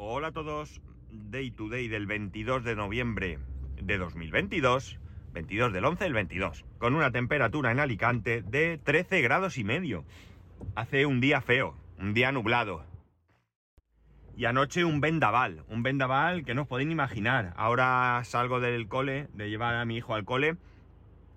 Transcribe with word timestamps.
Hola 0.00 0.28
a 0.28 0.32
todos, 0.32 0.80
Day 1.10 1.50
to 1.50 1.68
Day 1.68 1.88
del 1.88 2.06
22 2.06 2.62
de 2.62 2.76
noviembre 2.76 3.40
de 3.82 3.98
2022, 3.98 4.96
22 5.32 5.72
del 5.72 5.84
11 5.84 6.04
del 6.04 6.12
22, 6.12 6.64
con 6.78 6.94
una 6.94 7.10
temperatura 7.10 7.72
en 7.72 7.80
Alicante 7.80 8.42
de 8.42 8.78
13 8.78 9.20
grados 9.22 9.58
y 9.58 9.64
medio. 9.64 10.04
Hace 10.76 11.04
un 11.04 11.20
día 11.20 11.40
feo, 11.40 11.74
un 11.98 12.14
día 12.14 12.30
nublado. 12.30 12.84
Y 14.36 14.44
anoche 14.44 14.84
un 14.84 15.00
vendaval, 15.00 15.64
un 15.68 15.82
vendaval 15.82 16.44
que 16.44 16.54
no 16.54 16.62
os 16.62 16.68
podéis 16.68 16.92
imaginar. 16.92 17.52
Ahora 17.56 18.22
salgo 18.22 18.60
del 18.60 18.86
cole, 18.86 19.26
de 19.34 19.50
llevar 19.50 19.74
a 19.74 19.84
mi 19.84 19.96
hijo 19.96 20.14
al 20.14 20.24
cole, 20.24 20.58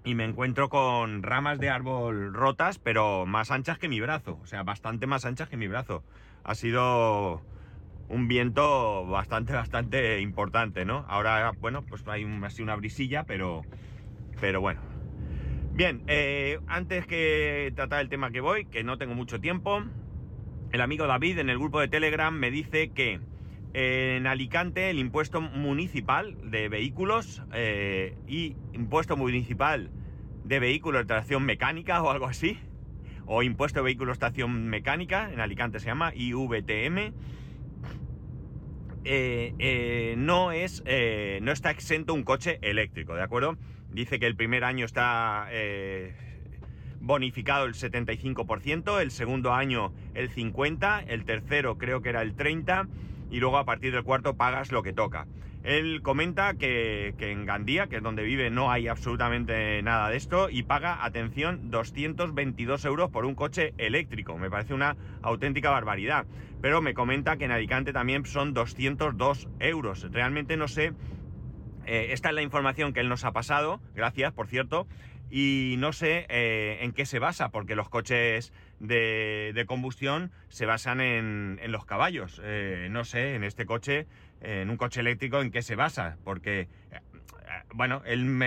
y 0.04 0.14
me 0.14 0.24
encuentro 0.24 0.70
con 0.70 1.24
ramas 1.24 1.58
de 1.58 1.72
árbol 1.72 2.32
rotas, 2.32 2.78
pero 2.78 3.26
más 3.26 3.50
anchas 3.50 3.80
que 3.80 3.90
mi 3.90 4.00
brazo, 4.02 4.38
o 4.44 4.46
sea, 4.46 4.62
bastante 4.62 5.08
más 5.08 5.26
anchas 5.26 5.50
que 5.50 5.58
mi 5.58 5.68
brazo. 5.68 6.04
Ha 6.44 6.54
sido 6.54 7.42
un 8.12 8.28
viento 8.28 9.06
bastante, 9.08 9.54
bastante 9.54 10.20
importante, 10.20 10.86
¿no? 10.86 11.06
Ahora, 11.08 11.54
bueno, 11.60 11.84
pues 11.84 12.06
hay 12.08 12.26
así 12.44 12.62
una 12.62 12.76
brisilla, 12.76 13.24
pero, 13.24 13.64
pero 14.40 14.60
bueno. 14.62 14.82
Bien, 15.74 16.04
eh, 16.08 16.60
antes 16.68 17.08
que 17.08 17.72
tratar 17.76 18.02
el 18.02 18.10
tema 18.10 18.32
que 18.32 18.42
voy, 18.42 18.66
que 18.66 18.84
no 18.84 18.98
tengo 18.98 19.16
mucho 19.16 19.40
tiempo, 19.40 19.82
el 20.72 20.82
amigo 20.82 21.08
David 21.08 21.40
en 21.40 21.50
el 21.50 21.58
grupo 21.58 21.80
de 21.80 21.88
Telegram 21.88 22.34
me 22.34 22.52
dice 22.52 22.90
que 22.90 23.20
en 23.74 24.28
Alicante 24.28 24.90
el 24.90 25.00
impuesto 25.00 25.40
municipal 25.40 26.36
de 26.52 26.68
vehículos 26.68 27.42
eh, 27.54 28.18
y 28.28 28.58
impuesto 28.74 29.16
municipal 29.16 29.90
de 30.44 30.60
vehículos 30.60 31.04
de 31.04 31.06
tracción 31.06 31.44
mecánica 31.46 32.04
o 32.04 32.12
algo 32.12 32.26
así, 32.26 32.60
o 33.26 33.44
impuesto 33.44 33.80
de 33.80 33.86
vehículos 33.86 34.18
de 34.18 34.20
tracción 34.20 34.66
mecánica, 34.66 35.32
en 35.32 35.40
Alicante 35.40 35.80
se 35.80 35.86
llama 35.86 36.12
IVTM, 36.14 37.14
eh, 39.04 39.54
eh, 39.60 40.16
no, 40.18 40.52
es, 40.52 40.84
eh, 40.86 41.40
no 41.42 41.52
está 41.52 41.72
exento 41.72 42.14
un 42.14 42.24
coche 42.24 42.60
eléctrico, 42.62 43.16
¿de 43.16 43.24
acuerdo? 43.24 43.58
Dice 43.92 44.20
que 44.20 44.28
el 44.28 44.36
primer 44.36 44.64
año 44.64 44.86
está 44.86 45.48
bonificado 47.00 47.66
el 47.66 47.74
75%, 47.74 49.02
el 49.02 49.12
segundo 49.12 49.54
año 49.54 49.92
el 50.14 50.30
50%, 50.30 51.06
el 51.08 51.26
tercero 51.26 51.78
creo 51.78 52.02
que 52.02 52.10
era 52.10 52.22
el 52.22 52.36
30% 52.36 52.88
y 53.32 53.40
luego 53.40 53.58
a 53.58 53.66
partir 53.66 53.92
del 53.94 54.04
cuarto 54.04 54.36
pagas 54.36 54.72
lo 54.72 54.84
que 54.84 54.94
toca. 54.94 55.26
Él 55.64 56.02
comenta 56.02 56.56
que, 56.56 57.14
en 57.20 57.46
Gandía, 57.46 57.88
que 57.88 57.98
es 57.98 58.04
donde 58.04 58.24
vive, 58.24 58.50
no 58.50 58.72
hay 58.72 58.88
absolutamente 58.88 59.82
nada 59.84 60.10
de 60.10 60.18
esto 60.18 60.50
y 60.50 60.64
paga, 60.64 61.06
atención, 61.06 61.70
222 61.70 62.86
euros 62.86 63.12
por 63.12 63.26
un 63.26 63.36
coche 63.36 63.74
eléctrico. 63.78 64.38
Me 64.38 64.50
parece 64.50 64.74
una 64.74 64.98
auténtica 65.22 65.70
barbaridad. 65.70 66.26
Pero 66.62 66.82
me 66.82 66.94
comenta 66.94 67.38
que 67.38 67.46
en 67.46 67.52
Alicante 67.52 67.94
también 67.94 68.26
son 68.26 68.54
202 68.54 69.48
euros. 69.60 70.12
Realmente 70.12 70.58
no 70.58 70.68
sé. 70.68 70.94
Eh, 71.86 72.08
esta 72.12 72.30
es 72.30 72.36
la 72.36 72.42
información 72.42 72.94
que 72.94 73.00
él 73.00 73.10
nos 73.10 73.24
ha 73.24 73.32
pasado. 73.32 73.82
Gracias, 73.94 74.34
por 74.34 74.48
cierto 74.48 74.88
y 75.32 75.76
no 75.78 75.94
sé 75.94 76.26
eh, 76.28 76.80
en 76.82 76.92
qué 76.92 77.06
se 77.06 77.18
basa, 77.18 77.50
porque 77.50 77.76
los 77.76 77.88
coches 77.88 78.52
de, 78.80 79.64
combustión 79.66 80.32
se 80.50 80.66
basan 80.66 81.00
en, 81.00 81.60
los 81.72 81.86
caballos. 81.86 82.42
Eh, 82.44 82.90
no 82.92 83.06
sé, 83.06 83.36
en 83.36 83.46
este 83.46 83.66
coche, 83.66 84.08
en 84.42 84.70
un 84.70 84.78
coche 84.78 85.02
eléctrico, 85.02 85.42
en 85.42 85.52
qué 85.52 85.62
se 85.62 85.76
basa, 85.76 86.18
porque, 86.24 86.62
eh, 86.62 86.68
bueno, 87.74 88.02
él 88.06 88.38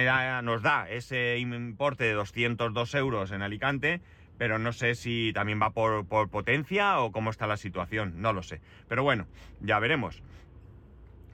nos 0.42 0.62
da 0.62 0.89
ese 0.91 1.39
importe 1.39 2.05
de 2.05 2.12
202 2.12 2.95
euros 2.95 3.31
en 3.31 3.42
Alicante, 3.42 4.01
pero 4.39 4.59
no 4.59 4.73
sé 4.73 4.95
si 4.95 5.33
también 5.33 5.61
va 5.61 5.70
por, 5.70 6.07
por 6.07 6.29
potencia 6.29 6.98
o 7.01 7.13
cómo 7.13 7.30
está 7.30 7.46
la 7.46 7.57
situación, 7.57 8.20
no 8.20 8.33
lo 8.33 8.42
sé. 8.42 8.61
Pero 8.89 9.02
bueno, 9.02 9.27
ya 9.61 9.79
veremos 9.79 10.23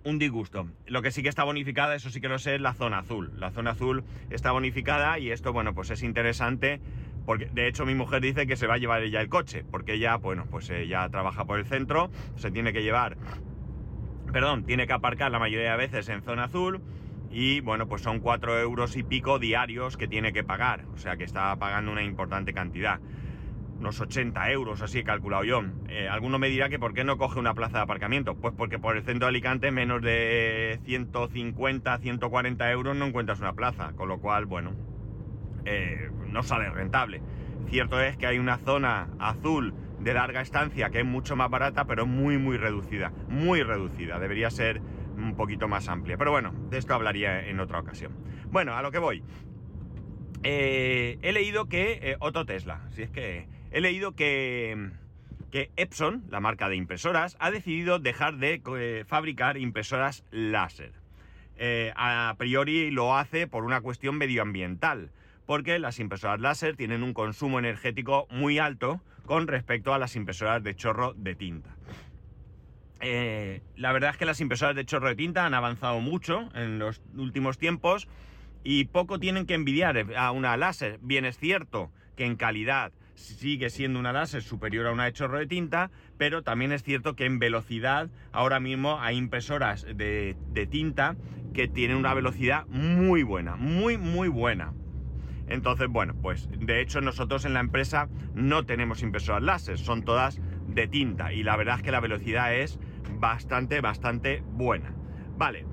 un 0.05 0.19
disgusto. 0.19 0.67
Lo 0.87 1.03
que 1.03 1.11
sí 1.11 1.23
que 1.23 1.29
está 1.29 1.45
bonificada, 1.45 1.95
eso 1.95 2.11
sí 2.11 2.21
que 2.21 2.29
lo 2.29 2.39
sé, 2.39 2.55
es 2.55 2.61
la 2.61 2.75
zona 2.75 2.99
azul. 2.99 3.33
La 3.39 3.51
zona 3.51 3.73
azul 3.73 4.05
está 4.31 4.53
bonificada 4.53 5.19
y 5.19 5.31
esto, 5.31 5.53
bueno, 5.53 5.75
pues 5.75 5.91
es 5.91 6.03
interesante 6.03 6.81
porque 7.27 7.47
de 7.47 7.69
hecho 7.69 7.84
mi 7.87 7.95
mujer 7.95 8.23
dice 8.23 8.47
que 8.47 8.57
se 8.57 8.67
va 8.67 8.75
a 8.75 8.79
llevar 8.79 9.03
ella 9.03 9.21
el 9.21 9.29
coche, 9.29 9.65
porque 9.71 9.95
ella, 9.95 10.17
bueno, 10.17 10.47
pues 10.51 10.71
ella 10.71 11.09
trabaja 11.11 11.45
por 11.45 11.59
el 11.59 11.67
centro, 11.67 12.11
se 12.37 12.51
tiene 12.51 12.73
que 12.73 12.83
llevar, 12.83 13.17
perdón, 14.31 14.65
tiene 14.65 14.87
que 14.87 14.93
aparcar 14.93 15.31
la 15.31 15.39
mayoría 15.39 15.73
de 15.73 15.77
veces 15.77 16.09
en 16.09 16.23
zona 16.23 16.45
azul 16.45 16.81
y 17.31 17.61
bueno, 17.61 17.87
pues 17.87 18.03
son 18.03 18.21
cuatro 18.21 18.59
euros 18.59 18.97
y 18.97 19.03
pico 19.03 19.39
diarios 19.39 19.97
que 19.97 20.09
tiene 20.09 20.33
que 20.33 20.45
pagar, 20.45 20.85
o 20.95 20.99
sea 20.99 21.17
que 21.17 21.25
está 21.25 21.55
pagando 21.57 21.93
una 21.93 22.03
importante 22.03 22.53
cantidad 22.53 23.01
unos 23.81 23.99
80 23.99 24.51
euros, 24.51 24.83
así 24.83 24.99
he 24.99 25.05
calculado 25.05 25.43
yo. 25.43 25.63
Eh, 25.89 26.07
alguno 26.07 26.39
me 26.39 26.49
dirá 26.49 26.69
que 26.69 26.79
por 26.79 26.93
qué 26.93 27.03
no 27.03 27.17
coge 27.17 27.39
una 27.39 27.55
plaza 27.55 27.79
de 27.79 27.85
aparcamiento. 27.85 28.35
Pues 28.35 28.55
porque 28.57 28.79
por 28.79 28.97
el 28.97 29.03
centro 29.03 29.27
de 29.27 29.31
Alicante 29.31 29.71
menos 29.71 30.03
de 30.03 30.79
150, 30.85 31.99
140 31.99 32.71
euros 32.73 32.97
no 32.97 33.07
encuentras 33.07 33.41
una 33.41 33.55
plaza, 33.55 33.93
con 33.97 34.09
lo 34.09 34.21
cual, 34.21 34.45
bueno, 34.45 34.73
eh, 35.65 36.11
no 36.29 36.43
sale 36.43 36.71
rentable. 36.71 37.23
Cierto 37.69 38.01
es 38.01 38.17
que 38.19 38.27
hay 38.27 38.39
una 38.39 38.59
zona 38.59 39.09
azul 39.19 39.75
de 40.00 40.15
larga 40.15 40.41
estancia 40.41 40.91
que 40.91 41.00
es 41.00 41.06
mucho 41.06 41.37
más 41.37 41.50
barata, 41.50 41.84
pero 41.87 42.06
muy, 42.06 42.38
muy 42.38 42.56
reducida. 42.56 43.12
Muy 43.28 43.62
reducida. 43.62 44.19
Debería 44.19 44.50
ser 44.50 44.81
un 45.16 45.34
poquito 45.37 45.69
más 45.69 45.88
amplia. 45.88 46.16
Pero 46.16 46.31
bueno, 46.31 46.53
de 46.71 46.78
esto 46.78 46.94
hablaría 46.94 47.47
en 47.47 47.61
otra 47.61 47.78
ocasión. 47.78 48.12
Bueno, 48.50 48.75
a 48.77 48.83
lo 48.83 48.91
que 48.91 48.99
voy. 48.99 49.22
Eh, 50.43 51.19
he 51.22 51.33
leído 51.33 51.69
que 51.69 52.16
otro 52.21 52.47
Tesla, 52.47 52.81
si 52.91 53.03
es 53.03 53.10
que 53.10 53.47
he 53.71 53.81
leído 53.81 54.15
que, 54.15 54.91
Epson, 55.53 56.25
la 56.31 56.41
marca 56.41 56.69
de 56.69 56.77
impresoras, 56.77 57.37
ha 57.41 57.50
decidido 57.50 57.99
dejar 57.99 58.37
de 58.37 58.62
eh, 58.78 59.05
fabricar 59.06 59.56
impresoras 59.56 60.25
láser. 60.31 60.93
Eh, 61.56 61.93
a 61.94 62.34
priori 62.39 62.91
lo 62.91 63.16
hace 63.16 63.47
por 63.47 63.65
una 63.65 63.81
cuestión 63.81 64.16
medioambiental, 64.16 65.10
porque 65.47 65.78
las 65.78 65.99
impresoras 65.99 66.41
láser 66.41 66.77
tienen 66.77 67.03
un 67.03 67.12
consumo 67.12 67.59
energético 67.59 68.27
muy 68.31 68.59
alto 68.59 69.00
con 69.31 69.47
respecto 69.47 69.95
a 69.95 69.99
las 70.01 70.17
impresoras 70.17 70.61
de 70.61 70.75
chorro 70.75 71.15
de 71.15 71.37
tinta. 71.37 71.77
Eh, 73.01 73.63
la 73.77 73.93
verdad 73.93 74.11
es 74.11 74.17
que 74.17 74.25
las 74.25 74.41
impresoras 74.41 74.75
de 74.75 74.85
chorro 74.85 75.07
de 75.07 75.15
tinta 75.15 75.47
han 75.47 75.55
avanzado 75.55 76.01
mucho 76.01 76.49
en 76.53 76.81
los 76.81 77.01
últimos 77.17 77.57
tiempos 77.57 78.09
y 78.65 78.87
poco 78.87 79.21
tienen 79.21 79.47
que 79.47 79.55
envidiar 79.55 80.05
a 80.17 80.33
una 80.33 80.57
láser. 80.57 80.99
Bien 81.01 81.25
es 81.25 81.39
cierto 81.39 81.93
que 82.17 82.25
en 82.25 82.35
calidad 82.35 82.91
sigue 83.15 83.71
siendo 83.71 84.01
una 84.01 84.13
láser 84.13 84.43
superior 84.43 84.89
a 84.89 84.93
una 84.93 85.05
de 85.05 85.13
chorro 85.13 85.39
de 85.39 85.47
tinta, 85.47 85.93
pero 86.19 86.43
también 86.43 86.73
es 86.73 86.83
cierto 86.83 87.15
que 87.15 87.27
en 87.27 87.39
velocidad 87.39 88.11
ahora 88.33 88.59
mismo 88.59 89.01
hay 89.01 89.17
impresoras 89.17 89.87
de, 89.95 90.35
tinta 90.69 91.15
que 91.55 91.69
tienen 91.69 91.99
una 91.99 92.15
velocidad 92.15 92.67
muy 92.67 93.23
buena, 93.23 93.55
muy, 93.55 93.97
muy 93.97 94.27
buena. 94.27 94.73
Entonces, 95.50 95.88
bueno, 95.88 96.15
pues 96.15 96.49
de 96.59 96.81
hecho 96.81 97.00
nosotros 97.00 97.44
en 97.44 97.55
la 97.55 97.61
empresa 97.61 98.09
no 98.34 98.65
tenemos 98.65 99.03
impresoras 99.03 99.43
láser, 99.43 99.78
son 99.78 100.05
todas 100.05 100.41
de 100.69 100.87
tinta 100.87 101.33
y 101.33 101.43
la 101.43 101.56
verdad 101.56 101.77
es 101.77 101.83
que 101.83 101.91
la 101.91 101.99
velocidad 101.99 102.55
es 102.55 102.78
bastante, 103.19 103.81
bastante 103.81 104.44
buena. 104.47 104.94
Vale, 105.37 105.66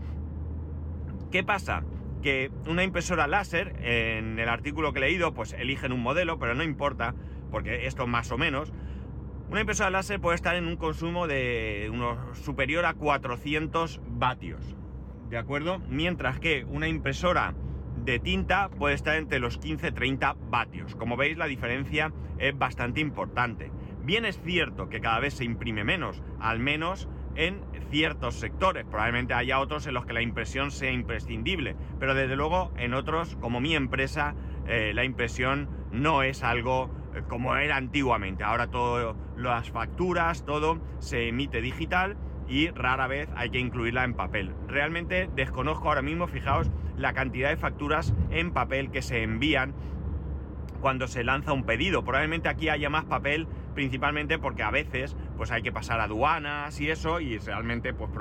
¿qué 1.31 1.43
pasa? 1.43 1.83
Que 2.23 2.51
una 2.65 2.83
impresora 2.83 3.27
láser, 3.27 3.75
en 3.83 4.39
el 4.39 4.49
artículo 4.49 4.93
que 4.93 4.99
he 4.99 5.03
leído, 5.03 5.35
pues 5.35 5.53
eligen 5.53 5.91
un 5.91 6.01
modelo, 6.01 6.39
pero 6.39 6.55
no 6.55 6.63
importa, 6.63 7.13
porque 7.51 7.85
esto 7.85 8.07
más 8.07 8.31
o 8.31 8.37
menos, 8.39 8.73
una 9.51 9.61
impresora 9.61 9.91
láser 9.91 10.19
puede 10.19 10.35
estar 10.35 10.55
en 10.55 10.65
un 10.65 10.77
consumo 10.77 11.27
de 11.27 11.89
unos 11.93 12.39
superior 12.39 12.85
a 12.85 12.95
400 12.95 14.01
vatios, 14.07 14.75
¿de 15.29 15.37
acuerdo? 15.37 15.79
Mientras 15.87 16.39
que 16.39 16.65
una 16.65 16.87
impresora 16.87 17.53
de 18.11 18.19
tinta 18.19 18.69
puede 18.69 18.95
estar 18.95 19.15
entre 19.15 19.39
los 19.39 19.59
15-30 19.59 20.37
vatios. 20.49 20.95
Como 20.95 21.17
veis, 21.17 21.37
la 21.37 21.45
diferencia 21.45 22.13
es 22.39 22.57
bastante 22.57 23.01
importante. 23.01 23.69
Bien 24.01 24.23
es 24.23 24.39
cierto 24.41 24.87
que 24.87 25.01
cada 25.01 25.19
vez 25.19 25.33
se 25.33 25.43
imprime 25.43 25.83
menos, 25.83 26.23
al 26.39 26.59
menos 26.59 27.09
en 27.35 27.61
ciertos 27.89 28.35
sectores. 28.35 28.85
Probablemente 28.85 29.33
haya 29.33 29.59
otros 29.59 29.85
en 29.87 29.93
los 29.93 30.05
que 30.05 30.13
la 30.13 30.21
impresión 30.21 30.71
sea 30.71 30.91
imprescindible, 30.91 31.75
pero 31.99 32.15
desde 32.15 32.37
luego 32.37 32.71
en 32.77 32.93
otros, 32.93 33.35
como 33.41 33.59
mi 33.59 33.75
empresa, 33.75 34.35
eh, 34.67 34.93
la 34.95 35.03
impresión 35.03 35.67
no 35.91 36.23
es 36.23 36.43
algo 36.43 36.89
eh, 37.13 37.23
como 37.27 37.57
era 37.57 37.75
antiguamente. 37.75 38.45
Ahora 38.45 38.67
todo, 38.67 39.17
las 39.35 39.69
facturas, 39.69 40.45
todo 40.45 40.79
se 40.99 41.27
emite 41.27 41.59
digital 41.59 42.15
y 42.47 42.69
rara 42.69 43.07
vez 43.07 43.27
hay 43.35 43.49
que 43.49 43.59
incluirla 43.59 44.05
en 44.05 44.13
papel. 44.13 44.53
Realmente 44.67 45.29
desconozco 45.35 45.89
ahora 45.89 46.01
mismo, 46.01 46.27
fijaos, 46.27 46.71
la 46.97 47.13
cantidad 47.13 47.49
de 47.49 47.57
facturas 47.57 48.13
en 48.29 48.51
papel 48.51 48.91
que 48.91 49.01
se 49.01 49.23
envían 49.23 49.73
cuando 50.81 51.07
se 51.07 51.23
lanza 51.23 51.53
un 51.53 51.63
pedido. 51.63 52.03
Probablemente 52.03 52.49
aquí 52.49 52.69
haya 52.69 52.89
más 52.89 53.05
papel, 53.05 53.47
principalmente 53.73 54.37
porque 54.39 54.63
a 54.63 54.71
veces 54.71 55.15
pues 55.35 55.51
hay 55.51 55.61
que 55.61 55.71
pasar 55.71 55.99
aduanas 55.99 56.79
y 56.79 56.89
eso, 56.89 57.19
y 57.19 57.37
realmente 57.37 57.93
pues 57.93 58.11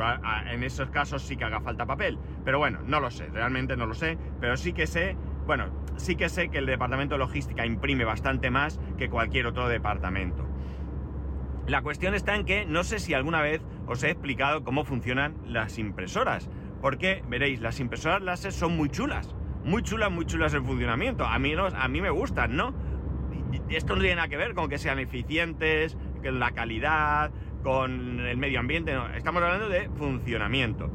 en 0.51 0.63
esos 0.63 0.91
casos 0.91 1.23
sí 1.23 1.37
que 1.37 1.45
haga 1.45 1.61
falta 1.61 1.87
papel. 1.87 2.19
Pero 2.45 2.59
bueno, 2.59 2.81
no 2.85 3.01
lo 3.01 3.11
sé, 3.11 3.29
realmente 3.29 3.77
no 3.77 3.87
lo 3.87 3.95
sé, 3.95 4.19
pero 4.41 4.57
sí 4.57 4.73
que 4.73 4.87
sé 4.87 5.17
bueno, 5.47 5.67
sí 5.97 6.17
que 6.17 6.29
sé 6.29 6.49
que 6.49 6.59
el 6.59 6.67
departamento 6.67 7.15
de 7.15 7.21
logística 7.21 7.65
imprime 7.65 8.05
bastante 8.05 8.51
más 8.51 8.81
que 8.99 9.09
cualquier 9.09 9.47
otro 9.47 9.69
departamento. 9.69 10.45
La 11.69 11.83
cuestión 11.83 12.15
está 12.15 12.35
en 12.35 12.45
que 12.45 12.67
no 12.67 12.83
sé 12.83 12.99
si 12.99 13.15
alguna 13.15 13.41
vez 13.43 13.63
os 13.87 14.03
he 14.03 14.11
explicado 14.11 14.65
cómo 14.65 14.85
funcionan 14.85 15.37
las 15.45 15.79
impresoras. 15.79 16.51
Porque, 16.87 17.21
veréis, 17.29 17.61
las 17.61 17.81
impresoras 17.81 18.23
láser 18.23 18.53
son 18.53 18.77
muy 18.77 18.89
chulas. 18.89 19.35
Muy 19.65 19.83
chulas, 19.83 20.09
muy 20.09 20.25
chulas 20.25 20.55
en 20.55 20.65
funcionamiento. 20.65 21.25
A 21.25 21.37
mí, 21.41 21.53
a 21.53 21.89
mí 21.89 22.01
me 22.01 22.11
gustan, 22.11 22.55
¿no? 22.55 22.73
Esto 23.69 23.97
no 23.97 24.03
tiene 24.03 24.15
nada 24.15 24.29
que 24.29 24.37
ver 24.37 24.55
con 24.55 24.69
que 24.69 24.79
sean 24.79 25.01
eficientes, 25.01 25.97
con 26.23 26.39
la 26.39 26.53
calidad, 26.53 27.33
con 27.65 28.21
el 28.21 28.37
medio 28.37 28.61
ambiente. 28.61 28.95
No. 28.95 29.09
Estamos 29.09 29.43
hablando 29.43 29.69
de 29.69 29.91
funcionamiento. 29.99 30.89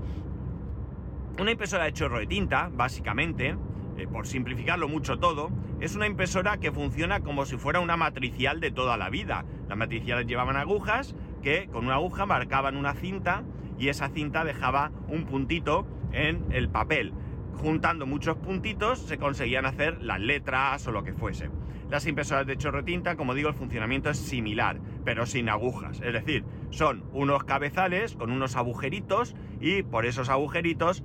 Una 1.37 1.51
impresora 1.51 1.83
de 1.83 1.91
chorro 1.91 2.19
de 2.19 2.25
tinta, 2.25 2.69
básicamente, 2.71 3.57
eh, 3.97 4.07
por 4.07 4.27
simplificarlo 4.27 4.87
mucho 4.87 5.19
todo, 5.19 5.51
es 5.81 5.97
una 5.97 6.07
impresora 6.07 6.55
que 6.55 6.71
funciona 6.71 7.19
como 7.19 7.45
si 7.45 7.57
fuera 7.57 7.81
una 7.81 7.97
matricial 7.97 8.61
de 8.61 8.71
toda 8.71 8.95
la 8.95 9.09
vida. 9.09 9.43
Las 9.67 9.77
matriciales 9.77 10.25
llevaban 10.25 10.55
agujas 10.55 11.17
que 11.43 11.67
con 11.67 11.83
una 11.83 11.95
aguja 11.95 12.25
marcaban 12.25 12.77
una 12.77 12.93
cinta 12.93 13.43
y 13.81 13.89
esa 13.89 14.09
cinta 14.09 14.45
dejaba 14.45 14.91
un 15.07 15.25
puntito 15.25 15.87
en 16.13 16.45
el 16.51 16.69
papel. 16.69 17.13
Juntando 17.55 18.05
muchos 18.05 18.37
puntitos 18.37 18.99
se 18.99 19.17
conseguían 19.17 19.65
hacer 19.65 20.03
las 20.03 20.19
letras 20.19 20.85
o 20.85 20.91
lo 20.91 21.03
que 21.03 21.13
fuese. 21.13 21.49
Las 21.89 22.05
impresoras 22.05 22.45
de 22.45 22.57
chorro 22.57 22.83
tinta, 22.83 23.15
como 23.15 23.33
digo, 23.33 23.49
el 23.49 23.55
funcionamiento 23.55 24.11
es 24.11 24.17
similar, 24.19 24.79
pero 25.03 25.25
sin 25.25 25.49
agujas. 25.49 25.99
Es 25.99 26.13
decir, 26.13 26.45
son 26.69 27.03
unos 27.11 27.43
cabezales 27.43 28.15
con 28.15 28.31
unos 28.31 28.55
agujeritos 28.55 29.35
y 29.59 29.81
por 29.81 30.05
esos 30.05 30.29
agujeritos 30.29 31.03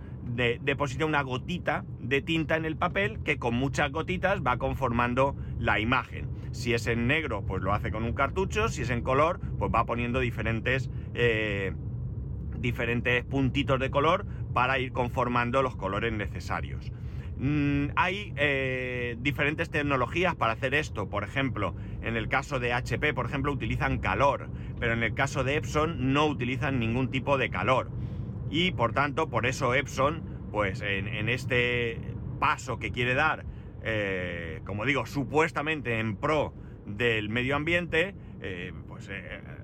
deposita 0.61 1.06
una 1.06 1.22
gotita 1.22 1.84
de 2.00 2.20
tinta 2.20 2.56
en 2.56 2.67
el 2.67 2.76
papel 2.76 3.20
que 3.25 3.38
con 3.38 3.55
muchas 3.55 3.90
gotitas 3.90 4.43
va 4.46 4.58
conformando 4.58 5.34
la 5.58 5.81
imagen. 5.81 6.29
Si 6.52 6.75
es 6.75 6.87
en 6.87 7.06
negro, 7.06 7.43
pues 7.46 7.62
lo 7.62 7.72
hace 7.72 7.90
con 7.90 8.05
un 8.05 8.12
cartucho, 8.12 8.69
si 8.69 8.82
es 8.82 8.90
en 8.90 9.02
color, 9.02 9.40
pues 9.58 9.70
va 9.75 9.84
poniendo 9.84 10.20
diferentes, 10.20 10.90
eh, 11.14 11.75
diferentes 12.66 13.24
puntitos 13.24 13.78
de 13.78 13.90
color 13.90 14.26
para 14.52 14.78
ir 14.80 14.92
conformando 14.92 15.62
los 15.62 15.76
colores 15.76 16.12
necesarios. 16.12 16.90
Mm, 17.38 17.88
hay 17.94 18.32
eh, 18.36 19.16
diferentes 19.20 19.70
tecnologías 19.70 20.34
para 20.34 20.54
hacer 20.54 20.74
esto. 20.74 21.08
Por 21.08 21.22
ejemplo, 21.22 21.76
en 22.02 22.16
el 22.16 22.28
caso 22.28 22.58
de 22.58 22.72
HP, 22.72 23.14
por 23.14 23.26
ejemplo, 23.26 23.52
utilizan 23.52 23.98
calor, 23.98 24.48
pero 24.80 24.94
en 24.94 25.02
el 25.04 25.14
caso 25.14 25.44
de 25.44 25.56
Epson 25.56 26.12
no 26.12 26.26
utilizan 26.26 26.80
ningún 26.80 27.10
tipo 27.10 27.38
de 27.38 27.50
calor 27.50 27.90
y 28.50 28.72
por 28.72 28.92
tanto, 28.92 29.28
por 29.28 29.46
eso 29.46 29.74
Epson, 29.74 30.22
pues 30.50 30.80
en, 30.80 31.28
este 31.28 32.00
paso 32.40 32.78
que 32.78 32.90
quiere 32.90 33.14
dar, 33.14 33.44
eh, 33.82 34.60
como 34.64 34.84
digo, 34.84 35.06
supuestamente 35.06 36.00
en 36.00 36.16
pro 36.16 36.52
del 36.86 37.28
medio 37.28 37.56
ambiente, 37.56 38.14
eh, 38.40 38.72
pues 38.88 39.10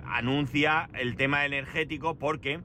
anuncia 0.05 0.90
el 0.94 1.16
tema 1.16 1.46
energético 1.46 2.19
porque 2.19 2.60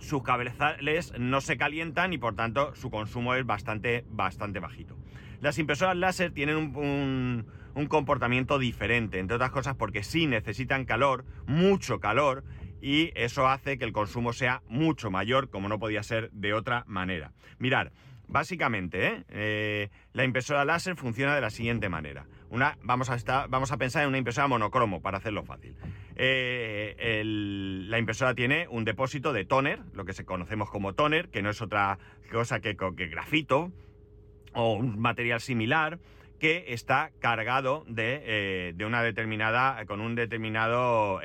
sus 0.00 0.22
cabezales 0.22 1.12
no 1.18 1.40
se 1.40 1.56
calientan 1.56 2.12
y 2.12 2.18
por 2.18 2.34
tanto 2.34 2.74
su 2.74 2.90
consumo 2.90 3.34
es 3.34 3.44
bastante, 3.46 4.04
bastante 4.08 4.60
bajito. 4.60 4.96
Las 5.40 5.58
impresoras 5.58 5.96
láser 5.96 6.32
tienen 6.32 6.56
un, 6.56 7.46
un 7.74 7.86
comportamiento 7.86 8.58
diferente, 8.58 9.18
entre 9.18 9.36
otras 9.36 9.50
cosas 9.50 9.76
porque 9.76 10.02
sí 10.02 10.26
necesitan 10.26 10.84
calor, 10.84 11.24
mucho 11.46 12.00
calor, 12.00 12.44
y 12.80 13.10
eso 13.14 13.48
hace 13.48 13.78
que 13.78 13.84
el 13.84 13.92
consumo 13.92 14.32
sea 14.32 14.62
mucho 14.68 15.10
mayor, 15.10 15.50
como 15.50 15.68
no 15.68 15.78
podía 15.78 16.02
ser 16.02 16.30
de 16.32 16.54
otra 16.54 16.84
manera. 16.86 17.32
Mirar, 17.58 17.92
básicamente, 18.28 19.06
¿eh? 19.06 19.24
Eh, 19.28 19.88
la 20.12 20.24
impresora 20.24 20.64
láser 20.64 20.96
funciona 20.96 21.34
de 21.34 21.40
la 21.40 21.50
siguiente 21.50 21.88
manera. 21.88 22.26
Una, 22.50 22.78
vamos, 22.82 23.10
a 23.10 23.46
vamos 23.48 23.72
a 23.72 23.76
pensar 23.76 24.02
en 24.02 24.08
una 24.08 24.18
impresora 24.18 24.46
monocromo, 24.46 25.02
para 25.02 25.18
hacerlo 25.18 25.42
fácil. 25.44 25.74
Eh, 26.14 27.22
la 27.88 27.98
impresora 27.98 28.34
tiene 28.34 28.68
un 28.68 28.84
depósito 28.84 29.32
de 29.32 29.44
toner, 29.44 29.80
lo 29.92 30.04
que 30.04 30.12
se 30.12 30.24
conocemos 30.24 30.70
como 30.70 30.94
toner, 30.94 31.28
que 31.28 31.42
no 31.42 31.50
es 31.50 31.60
otra 31.60 31.98
cosa 32.30 32.60
que, 32.60 32.74
grafito 32.74 33.72
o 34.54 34.74
un 34.74 34.98
material 34.98 35.40
similar 35.40 35.98
que 36.38 36.66
está 36.68 37.10
cargado 37.18 37.84
de, 37.88 38.72
de 38.74 38.84
una 38.84 39.02
determinada, 39.02 39.84
con 39.86 40.00
un 40.00 40.14
determinado 40.14 41.20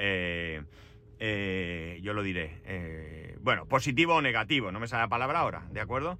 eh, 1.24 2.00
yo 2.01 2.13
lo 2.13 2.24
diré, 2.24 2.57
eh, 2.65 3.38
bueno, 3.41 3.67
positivo 3.67 4.15
o 4.15 4.21
negativo, 4.24 4.71
no 4.71 4.79
me 4.79 4.88
sale 4.88 5.03
la 5.03 5.07
palabra 5.07 5.41
ahora, 5.41 5.67
¿de 5.71 5.79
acuerdo? 5.79 6.17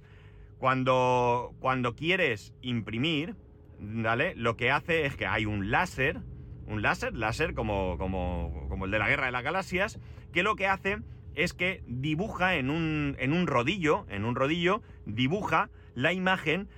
Cuando 0.60 1.50
quieres 1.96 2.54
imprimir, 2.62 3.34
¿vale? 3.82 4.34
Lo 4.36 4.56
que 4.56 4.70
hace 4.70 5.06
es 5.06 5.16
que 5.16 5.26
hay 5.26 5.44
un 5.44 5.70
láser, 5.70 6.20
un 6.66 6.82
láser, 6.82 7.14
láser 7.14 7.54
como, 7.54 7.98
como, 7.98 8.66
como 8.68 8.84
el 8.84 8.90
de 8.90 8.98
la 8.98 9.08
Guerra 9.08 9.26
de 9.26 9.32
las 9.32 9.42
Galaxias, 9.42 9.98
que 10.32 10.42
lo 10.42 10.56
que 10.56 10.66
hace 10.66 10.98
es 11.34 11.52
que 11.52 11.82
dibuja 11.86 12.56
en 12.56 12.70
un, 12.70 13.16
en 13.18 13.32
un 13.32 13.46
rodillo, 13.46 14.06
en 14.08 14.24
un 14.24 14.34
rodillo, 14.34 14.82
dibuja 15.06 15.70
la 15.94 16.12
imagen 16.12 16.68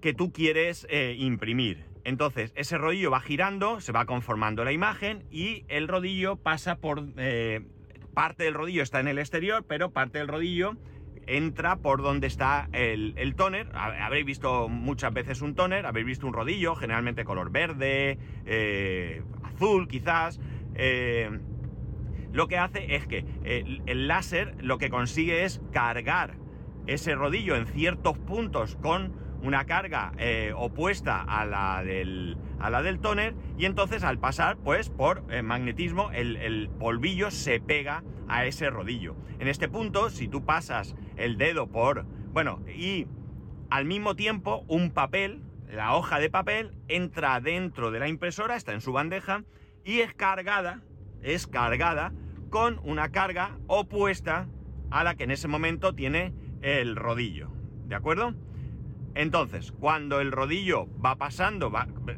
que 0.00 0.14
tú 0.14 0.32
quieres 0.32 0.86
eh, 0.90 1.16
imprimir. 1.18 1.84
Entonces, 2.04 2.52
ese 2.54 2.78
rodillo 2.78 3.10
va 3.10 3.20
girando, 3.20 3.80
se 3.80 3.92
va 3.92 4.06
conformando 4.06 4.64
la 4.64 4.72
imagen 4.72 5.24
y 5.30 5.64
el 5.68 5.88
rodillo 5.88 6.36
pasa 6.36 6.76
por... 6.76 7.04
Eh, 7.16 7.66
parte 8.14 8.42
del 8.42 8.54
rodillo 8.54 8.82
está 8.82 8.98
en 8.98 9.06
el 9.06 9.18
exterior, 9.18 9.64
pero 9.68 9.92
parte 9.92 10.18
del 10.18 10.26
rodillo 10.26 10.76
entra 11.28 11.76
por 11.76 12.02
donde 12.02 12.26
está 12.26 12.68
el, 12.72 13.14
el 13.16 13.34
tóner. 13.34 13.70
Habréis 13.74 14.24
visto 14.24 14.68
muchas 14.68 15.12
veces 15.12 15.42
un 15.42 15.54
tóner, 15.54 15.86
habéis 15.86 16.06
visto 16.06 16.26
un 16.26 16.32
rodillo, 16.32 16.74
generalmente 16.74 17.24
color 17.24 17.50
verde, 17.50 18.18
eh, 18.46 19.22
azul 19.42 19.88
quizás. 19.88 20.40
Eh, 20.74 21.38
lo 22.32 22.48
que 22.48 22.58
hace 22.58 22.94
es 22.94 23.06
que 23.06 23.24
el 23.44 24.08
láser 24.08 24.56
lo 24.60 24.78
que 24.78 24.90
consigue 24.90 25.44
es 25.44 25.62
cargar 25.72 26.36
ese 26.86 27.14
rodillo 27.14 27.56
en 27.56 27.66
ciertos 27.66 28.18
puntos 28.18 28.76
con 28.76 29.27
una 29.42 29.64
carga 29.64 30.12
eh, 30.18 30.52
opuesta 30.56 31.22
a 31.22 31.44
la, 31.44 31.82
del, 31.84 32.36
a 32.58 32.70
la 32.70 32.82
del 32.82 33.00
tóner 33.00 33.34
y 33.56 33.64
entonces 33.64 34.02
al 34.02 34.18
pasar 34.18 34.56
pues 34.56 34.90
por 34.90 35.24
eh, 35.30 35.42
magnetismo 35.42 36.10
el, 36.12 36.70
polvillo 36.78 37.30
se 37.30 37.60
pega 37.60 38.02
a 38.28 38.44
ese 38.46 38.70
rodillo. 38.70 39.16
En 39.38 39.48
este 39.48 39.68
punto 39.68 40.10
si 40.10 40.28
tú 40.28 40.44
pasas 40.44 40.94
el 41.16 41.38
dedo 41.38 41.68
por... 41.68 42.04
bueno 42.32 42.60
y 42.66 43.06
al 43.70 43.84
mismo 43.84 44.16
tiempo 44.16 44.64
un 44.66 44.90
papel, 44.90 45.42
la 45.70 45.94
hoja 45.94 46.18
de 46.18 46.30
papel 46.30 46.72
entra 46.88 47.40
dentro 47.40 47.90
de 47.90 48.00
la 48.00 48.08
impresora, 48.08 48.56
está 48.56 48.72
en 48.72 48.80
su 48.80 48.92
bandeja 48.92 49.44
y 49.84 50.00
es 50.00 50.14
cargada, 50.14 50.82
es 51.22 51.46
cargada 51.46 52.12
con 52.50 52.80
una 52.82 53.10
carga 53.10 53.58
opuesta 53.66 54.48
a 54.90 55.04
la 55.04 55.14
que 55.14 55.24
en 55.24 55.30
ese 55.30 55.48
momento 55.48 55.94
tiene 55.94 56.32
el 56.62 56.96
rodillo. 56.96 57.50
¿De 57.86 57.94
acuerdo? 57.94 58.34
Entonces, 59.14 59.72
cuando 59.72 60.20
el 60.20 60.32
rodillo 60.32 60.86
va 61.04 61.16
pasando, 61.16 61.72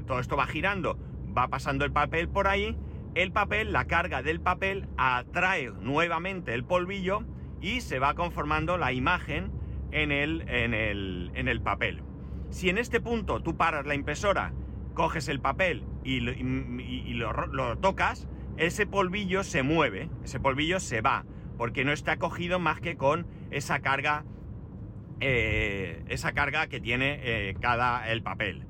todo 0.06 0.20
esto 0.20 0.36
va 0.36 0.46
girando, 0.46 0.98
va 1.36 1.48
pasando 1.48 1.84
el 1.84 1.92
papel 1.92 2.28
por 2.28 2.48
ahí, 2.48 2.76
el 3.14 3.32
papel, 3.32 3.72
la 3.72 3.86
carga 3.86 4.22
del 4.22 4.40
papel 4.40 4.86
atrae 4.96 5.70
nuevamente 5.80 6.54
el 6.54 6.64
polvillo 6.64 7.24
y 7.60 7.80
se 7.80 7.98
va 7.98 8.14
conformando 8.14 8.78
la 8.78 8.92
imagen 8.92 9.50
en 9.90 10.12
el, 10.12 10.44
en 10.48 11.48
el, 11.48 11.60
papel. 11.60 12.02
Si 12.50 12.68
en 12.68 12.78
este 12.78 13.00
punto 13.00 13.42
tú 13.42 13.56
paras 13.56 13.86
la 13.86 13.94
impresora, 13.94 14.52
coges 14.94 15.28
el 15.28 15.40
papel 15.40 15.84
y, 16.04 16.20
lo, 16.20 17.78
tocas, 17.78 18.28
ese 18.56 18.86
polvillo 18.86 19.42
se 19.42 19.62
mueve, 19.62 20.08
ese 20.24 20.38
polvillo 20.38 20.78
se 20.78 21.00
va, 21.00 21.24
porque 21.58 21.84
no 21.84 21.92
está 21.92 22.16
cogido 22.16 22.58
más 22.58 22.80
que 22.80 22.96
con 22.96 23.26
esa 23.50 23.80
carga 23.80 24.24
eh, 25.20 26.02
esa 26.08 26.32
carga 26.32 26.66
que 26.68 26.80
tiene 26.80 27.20
eh, 27.22 27.54
cada 27.60 28.10
el 28.10 28.22
papel. 28.22 28.64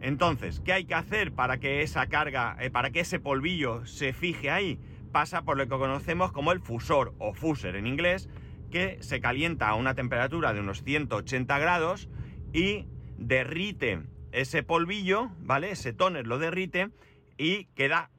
Entonces, 0.00 0.60
¿qué 0.60 0.74
hay 0.74 0.84
que 0.84 0.94
hacer 0.94 1.32
para 1.32 1.58
que 1.58 1.80
esa 1.80 2.06
carga, 2.08 2.56
eh, 2.60 2.70
para 2.70 2.90
que 2.90 3.00
ese 3.00 3.20
polvillo 3.20 3.86
se 3.86 4.12
fije 4.12 4.50
ahí? 4.50 4.78
Pasa 5.12 5.42
por 5.42 5.56
lo 5.56 5.64
que 5.64 5.70
conocemos 5.70 6.30
como 6.30 6.52
el 6.52 6.60
fusor 6.60 7.14
o 7.18 7.32
fuser 7.32 7.76
en 7.76 7.86
inglés, 7.86 8.28
que 8.70 8.98
se 9.00 9.20
calienta 9.20 9.68
a 9.68 9.76
una 9.76 9.94
temperatura 9.94 10.52
de 10.52 10.60
unos 10.60 10.82
180 10.82 11.58
grados 11.58 12.10
y 12.52 12.86
derrite 13.16 14.02
ese 14.32 14.62
polvillo, 14.62 15.30
¿vale? 15.38 15.70
Ese 15.70 15.94
toner 15.94 16.26
lo 16.26 16.38
derrite 16.38 16.90
y 17.38 17.66
queda 17.76 18.10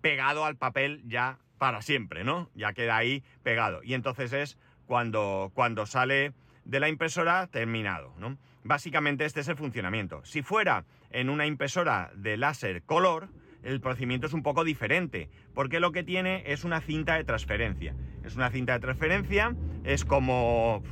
pegado 0.00 0.44
al 0.44 0.56
papel 0.56 1.02
ya 1.04 1.38
para 1.58 1.82
siempre, 1.82 2.22
¿no? 2.22 2.48
Ya 2.54 2.72
queda 2.72 2.96
ahí 2.96 3.24
pegado. 3.42 3.82
Y 3.82 3.94
entonces 3.94 4.32
es 4.32 4.56
cuando, 4.86 5.50
cuando 5.54 5.84
sale 5.84 6.32
de 6.68 6.80
la 6.80 6.88
impresora 6.88 7.46
terminado. 7.48 8.14
¿no? 8.18 8.38
Básicamente 8.62 9.24
este 9.24 9.40
es 9.40 9.48
el 9.48 9.56
funcionamiento. 9.56 10.24
Si 10.24 10.42
fuera 10.42 10.84
en 11.10 11.30
una 11.30 11.46
impresora 11.46 12.12
de 12.14 12.36
láser 12.36 12.82
color, 12.82 13.28
el 13.64 13.80
procedimiento 13.80 14.26
es 14.28 14.34
un 14.34 14.42
poco 14.42 14.62
diferente, 14.62 15.30
porque 15.54 15.80
lo 15.80 15.90
que 15.90 16.04
tiene 16.04 16.44
es 16.46 16.64
una 16.64 16.80
cinta 16.80 17.16
de 17.16 17.24
transferencia. 17.24 17.96
Es 18.22 18.36
una 18.36 18.50
cinta 18.50 18.74
de 18.74 18.80
transferencia, 18.80 19.56
es 19.84 20.04
como, 20.04 20.82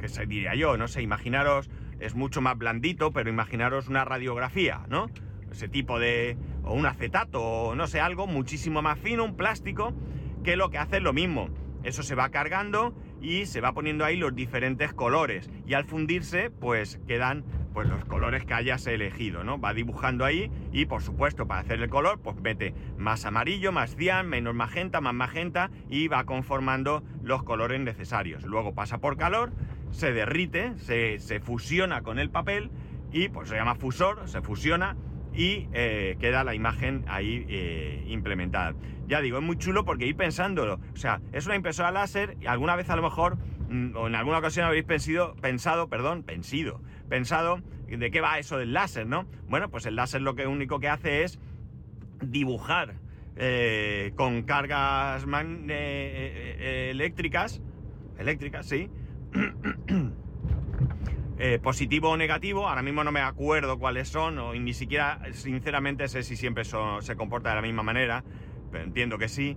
qué 0.00 0.08
se 0.08 0.26
diría 0.26 0.54
yo, 0.54 0.76
no 0.76 0.88
sé, 0.88 1.02
imaginaros, 1.02 1.70
es 2.00 2.14
mucho 2.14 2.40
más 2.40 2.56
blandito, 2.56 3.12
pero 3.12 3.30
imaginaros 3.30 3.88
una 3.88 4.04
radiografía, 4.04 4.86
¿no? 4.88 5.10
Ese 5.52 5.68
tipo 5.68 5.98
de, 5.98 6.36
o 6.64 6.74
un 6.74 6.86
acetato 6.86 7.42
o 7.42 7.74
no 7.74 7.86
sé, 7.86 8.00
algo 8.00 8.26
muchísimo 8.26 8.82
más 8.82 8.98
fino, 8.98 9.24
un 9.24 9.36
plástico, 9.36 9.94
que 10.42 10.56
lo 10.56 10.70
que 10.70 10.78
hace 10.78 10.96
es 10.96 11.02
lo 11.02 11.12
mismo. 11.12 11.50
Eso 11.84 12.02
se 12.02 12.14
va 12.14 12.30
cargando 12.30 12.94
y 13.20 13.46
se 13.46 13.60
va 13.60 13.72
poniendo 13.72 14.04
ahí 14.04 14.16
los 14.16 14.34
diferentes 14.34 14.92
colores 14.92 15.50
y 15.66 15.74
al 15.74 15.84
fundirse 15.84 16.50
pues 16.50 17.00
quedan 17.06 17.44
pues 17.72 17.88
los 17.88 18.04
colores 18.06 18.44
que 18.44 18.54
hayas 18.54 18.86
elegido, 18.86 19.44
¿no? 19.44 19.60
Va 19.60 19.74
dibujando 19.74 20.24
ahí 20.24 20.50
y 20.72 20.86
por 20.86 21.02
supuesto 21.02 21.46
para 21.46 21.60
hacer 21.60 21.82
el 21.82 21.90
color 21.90 22.20
pues 22.20 22.36
mete 22.36 22.74
más 22.96 23.24
amarillo, 23.26 23.72
más 23.72 23.96
cian, 23.96 24.28
menos 24.28 24.54
magenta, 24.54 25.00
más 25.00 25.14
magenta 25.14 25.70
y 25.88 26.08
va 26.08 26.24
conformando 26.24 27.02
los 27.22 27.42
colores 27.42 27.80
necesarios. 27.80 28.44
Luego 28.44 28.74
pasa 28.74 28.98
por 28.98 29.16
calor, 29.16 29.52
se 29.90 30.12
derrite, 30.12 30.78
se, 30.78 31.18
se 31.18 31.40
fusiona 31.40 32.02
con 32.02 32.18
el 32.18 32.30
papel 32.30 32.70
y 33.12 33.28
pues 33.28 33.48
se 33.48 33.56
llama 33.56 33.74
fusor, 33.74 34.28
se 34.28 34.40
fusiona 34.40 34.96
y 35.36 35.68
eh, 35.72 36.16
queda 36.18 36.42
la 36.44 36.54
imagen 36.54 37.04
ahí 37.06 37.44
eh, 37.48 38.04
implementada. 38.08 38.74
Ya 39.06 39.20
digo, 39.20 39.38
es 39.38 39.44
muy 39.44 39.58
chulo 39.58 39.84
porque 39.84 40.06
ir 40.06 40.16
pensándolo. 40.16 40.80
O 40.94 40.96
sea, 40.96 41.20
es 41.32 41.46
una 41.46 41.54
impresora 41.54 41.90
láser 41.92 42.36
y 42.40 42.46
alguna 42.46 42.74
vez 42.74 42.88
a 42.88 42.96
lo 42.96 43.02
mejor, 43.02 43.36
mm, 43.68 43.94
o 43.94 44.06
en 44.06 44.14
alguna 44.14 44.38
ocasión 44.38 44.64
habéis 44.66 44.84
pensado, 44.84 45.36
pensado, 45.36 45.88
perdón, 45.88 46.22
pensido, 46.22 46.80
pensado 47.08 47.60
de 47.86 48.10
qué 48.10 48.20
va 48.20 48.38
eso 48.38 48.56
del 48.56 48.72
láser, 48.72 49.06
¿no? 49.06 49.26
Bueno, 49.48 49.70
pues 49.70 49.86
el 49.86 49.94
láser 49.94 50.22
lo 50.22 50.34
que 50.34 50.46
único 50.46 50.80
que 50.80 50.88
hace 50.88 51.22
es 51.22 51.38
dibujar 52.20 52.94
eh, 53.36 54.12
con 54.16 54.42
cargas 54.42 55.24
eléctricas, 55.68 57.60
eléctricas, 58.18 58.66
sí, 58.66 58.90
Eh, 61.38 61.58
positivo 61.62 62.10
o 62.10 62.16
negativo, 62.16 62.66
ahora 62.66 62.82
mismo 62.82 63.04
no 63.04 63.12
me 63.12 63.20
acuerdo 63.20 63.78
cuáles 63.78 64.08
son, 64.08 64.38
o 64.38 64.54
ni 64.54 64.72
siquiera, 64.72 65.20
sinceramente, 65.32 66.08
sé 66.08 66.22
si 66.22 66.34
siempre 66.34 66.64
se 66.64 67.16
comporta 67.16 67.50
de 67.50 67.56
la 67.56 67.62
misma 67.62 67.82
manera, 67.82 68.24
pero 68.70 68.84
entiendo 68.84 69.18
que 69.18 69.28
sí. 69.28 69.56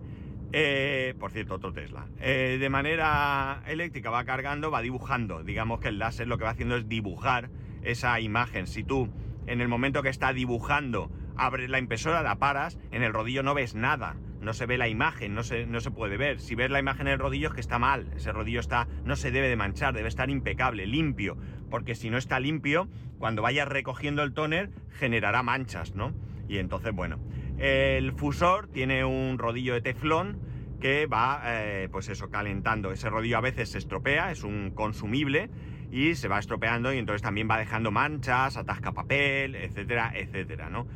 Eh, 0.52 1.14
por 1.20 1.32
cierto, 1.32 1.56
otro 1.56 1.72
Tesla. 1.72 2.08
Eh, 2.20 2.58
de 2.60 2.70
manera 2.70 3.62
eléctrica 3.68 4.10
va 4.10 4.26
cargando, 4.26 4.72
va 4.72 4.82
dibujando. 4.82 5.44
Digamos 5.44 5.80
que 5.80 5.90
el 5.90 6.00
láser 6.00 6.28
lo 6.28 6.38
que 6.38 6.44
va 6.44 6.50
haciendo 6.50 6.76
es 6.76 6.90
dibujar 6.90 7.50
esa 7.84 8.20
imagen. 8.20 8.68
Si 8.68 8.84
tú, 8.84 9.10
en 9.46 9.62
el 9.62 9.68
momento 9.68 10.02
que 10.02 10.10
está 10.10 10.34
dibujando, 10.34 11.12
abres 11.38 11.70
la 11.70 11.80
impresora, 11.80 12.24
la 12.24 12.40
paras, 12.40 12.80
en 12.92 13.04
el 13.04 13.14
rodillo 13.14 13.44
no 13.44 13.54
ves 13.54 13.76
nada 13.76 14.18
no 14.42 14.54
se 14.54 14.66
ve 14.66 14.78
la 14.78 14.88
imagen, 14.88 15.34
no 15.34 15.44
se, 15.44 15.66
no 15.66 15.80
se 15.82 15.92
puede 15.92 16.18
ver. 16.18 16.40
Si 16.40 16.56
ves 16.56 16.72
la 16.72 16.80
imagen 16.80 17.08
en 17.08 17.14
el 17.14 17.20
rodillo 17.20 17.50
es 17.50 17.54
que 17.54 17.62
está 17.62 17.80
mal, 17.80 18.12
ese 18.16 18.32
rodillo 18.32 18.60
está, 18.60 18.88
no 19.04 19.16
se 19.16 19.32
debe 19.32 19.50
de 19.50 19.56
manchar, 19.56 19.94
debe 19.94 20.08
estar 20.08 20.30
impecable, 20.30 20.88
limpio, 20.88 21.38
porque 21.70 21.96
si 21.96 22.10
no 22.10 22.18
está 22.18 22.40
limpio, 22.40 22.88
cuando 23.18 23.42
vayas 23.42 23.68
recogiendo 23.68 24.24
el 24.24 24.34
tóner 24.34 24.70
generará 24.92 25.44
manchas, 25.44 25.96
¿no? 25.96 26.14
Y 26.48 26.58
entonces, 26.58 26.94
bueno, 26.94 27.20
el 27.58 28.14
fusor 28.14 28.68
tiene 28.68 29.06
un 29.06 29.38
rodillo 29.38 29.74
de 29.74 29.82
teflón 29.82 30.40
que 30.80 31.06
va, 31.06 31.42
eh, 31.46 31.90
pues 31.92 32.10
eso, 32.10 32.30
calentando. 32.30 32.92
Ese 32.92 33.10
rodillo 33.10 33.38
a 33.38 33.42
veces 33.42 33.70
se 33.70 33.78
estropea, 33.78 34.32
es 34.32 34.44
un 34.44 34.72
consumible 34.72 35.50
y 35.92 36.16
se 36.16 36.28
va 36.28 36.40
estropeando 36.40 36.94
y 36.94 36.98
entonces 36.98 37.22
también 37.22 37.50
va 37.50 37.58
dejando 37.58 37.92
manchas, 37.92 38.58
atasca 38.58 38.94
papel, 38.94 39.56
etcétera, 39.56 40.12
etcétera, 40.16 40.70
¿no? 40.70 40.88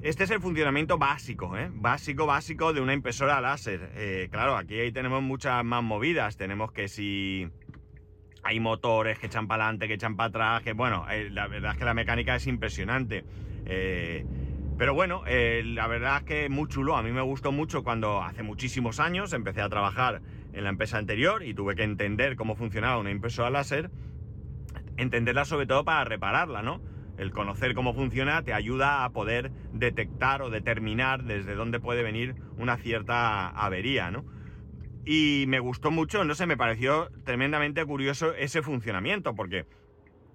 Este 0.00 0.22
es 0.22 0.30
el 0.30 0.40
funcionamiento 0.40 0.96
básico, 0.96 1.56
¿eh? 1.58 1.70
básico, 1.72 2.24
básico 2.24 2.72
de 2.72 2.80
una 2.80 2.92
impresora 2.92 3.40
láser. 3.40 3.90
Eh, 3.96 4.28
claro, 4.30 4.56
aquí 4.56 4.78
ahí 4.78 4.92
tenemos 4.92 5.22
muchas 5.22 5.64
más 5.64 5.82
movidas. 5.82 6.36
Tenemos 6.36 6.70
que 6.70 6.86
si 6.86 7.48
hay 8.44 8.60
motores 8.60 9.18
que 9.18 9.26
echan 9.26 9.48
para 9.48 9.64
adelante, 9.64 9.88
que 9.88 9.94
echan 9.94 10.14
para 10.14 10.28
atrás, 10.28 10.62
que 10.62 10.72
bueno, 10.72 11.04
eh, 11.10 11.30
la 11.30 11.48
verdad 11.48 11.72
es 11.72 11.78
que 11.78 11.84
la 11.84 11.94
mecánica 11.94 12.36
es 12.36 12.46
impresionante. 12.46 13.24
Eh, 13.66 14.24
pero 14.78 14.94
bueno, 14.94 15.24
la 15.26 15.88
verdad 15.88 16.18
es 16.18 16.22
que 16.22 16.48
muy 16.48 16.68
chulo. 16.68 16.96
A 16.96 17.02
mí 17.02 17.10
me 17.10 17.22
gustó 17.22 17.50
mucho 17.50 17.82
cuando 17.82 18.22
hace 18.22 18.44
muchísimos 18.44 19.00
años 19.00 19.32
empecé 19.32 19.62
a 19.62 19.68
trabajar 19.68 20.22
en 20.52 20.62
la 20.62 20.70
empresa 20.70 20.98
anterior 20.98 21.42
y 21.42 21.54
tuve 21.54 21.74
que 21.74 21.82
entender 21.82 22.36
cómo 22.36 22.54
funcionaba 22.54 22.98
una 22.98 23.10
impresora 23.10 23.50
láser. 23.50 23.90
Entenderla 24.96 25.44
sobre 25.44 25.66
todo 25.66 25.84
para 25.84 26.04
repararla, 26.04 26.62
¿no? 26.62 26.80
El 27.18 27.32
conocer 27.32 27.74
cómo 27.74 27.94
funciona 27.94 28.42
te 28.42 28.54
ayuda 28.54 29.04
a 29.04 29.10
poder 29.10 29.50
detectar 29.72 30.40
o 30.40 30.50
determinar 30.50 31.24
desde 31.24 31.54
dónde 31.54 31.80
puede 31.80 32.02
venir 32.02 32.36
una 32.56 32.76
cierta 32.78 33.48
avería, 33.48 34.10
¿no? 34.10 34.24
Y 35.04 35.44
me 35.48 35.58
gustó 35.58 35.90
mucho, 35.90 36.24
no 36.24 36.34
sé, 36.34 36.46
me 36.46 36.56
pareció 36.56 37.10
tremendamente 37.24 37.84
curioso 37.84 38.34
ese 38.34 38.62
funcionamiento, 38.62 39.34
porque 39.34 39.66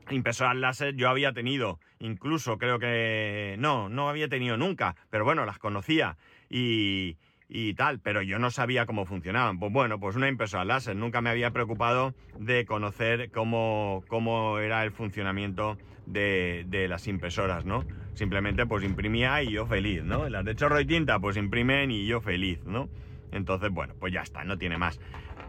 impresoras 0.10 0.56
láser 0.56 0.96
yo 0.96 1.10
había 1.10 1.32
tenido, 1.32 1.80
incluso 2.00 2.58
creo 2.58 2.80
que 2.80 3.56
no, 3.60 3.88
no 3.88 4.10
había 4.10 4.28
tenido 4.28 4.58
nunca, 4.58 4.96
pero 5.10 5.24
bueno, 5.24 5.46
las 5.46 5.60
conocía 5.60 6.18
y, 6.50 7.18
y 7.56 7.76
tal, 7.76 8.00
pero 8.00 8.24
yo 8.24 8.40
no 8.40 8.50
sabía 8.50 8.88
cómo 8.88 9.06
funcionaban. 9.06 9.60
Pues 9.60 9.72
bueno, 9.72 10.00
pues 10.00 10.16
una 10.16 10.28
impresora 10.28 10.66
láser, 10.66 10.96
nunca 10.96 11.22
me 11.22 11.30
había 11.30 11.52
preocupado 11.52 12.16
de 12.40 12.66
conocer 12.66 13.30
cómo, 13.30 14.04
cómo 14.08 14.58
era 14.58 14.84
el 14.84 14.92
funcionamiento 14.92 15.78
de, 16.08 16.66
de, 16.68 16.88
las 16.88 17.08
impresoras, 17.08 17.64
¿no? 17.64 17.86
Simplemente 18.16 18.66
pues 18.66 18.84
imprimía 18.84 19.44
y 19.44 19.52
yo 19.52 19.68
feliz, 19.68 20.04
¿no? 20.04 20.28
Las 20.30 20.44
de 20.44 20.56
chorro 20.56 20.80
y 20.80 20.86
tinta 20.88 21.20
pues 21.20 21.38
imprimen 21.38 21.92
y 21.92 22.08
yo 22.08 22.22
feliz, 22.22 22.60
¿no? 22.66 22.90
Entonces, 23.32 23.70
bueno, 23.70 23.94
pues 24.00 24.12
ya 24.12 24.22
está, 24.22 24.44
no 24.44 24.58
tiene 24.58 24.80
más. 24.80 25.00